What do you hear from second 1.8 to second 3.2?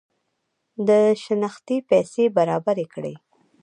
پیسې برابري کړي.